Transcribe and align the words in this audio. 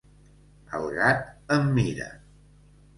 El 0.79 0.89
gat 0.97 1.23
em 1.59 1.71
mira. 1.79 2.13